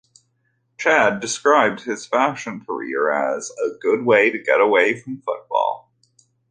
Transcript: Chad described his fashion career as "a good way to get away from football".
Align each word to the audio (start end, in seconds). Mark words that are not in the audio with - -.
Chad 0.79 1.19
described 1.19 1.81
his 1.81 2.07
fashion 2.07 2.65
career 2.65 3.11
as 3.11 3.51
"a 3.63 3.77
good 3.77 4.03
way 4.03 4.31
to 4.31 4.39
get 4.39 4.59
away 4.59 4.99
from 4.99 5.21
football". 5.21 5.93